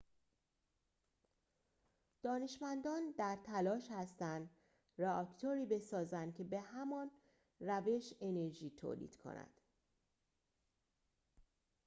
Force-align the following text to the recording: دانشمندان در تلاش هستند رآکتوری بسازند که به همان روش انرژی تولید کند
دانشمندان 2.23 3.01
در 3.17 3.37
تلاش 3.43 3.87
هستند 3.91 4.49
رآکتوری 4.97 5.65
بسازند 5.65 6.35
که 6.35 6.43
به 6.43 6.59
همان 6.59 7.11
روش 7.59 8.13
انرژی 8.21 8.69
تولید 8.77 9.15
کند 9.15 9.61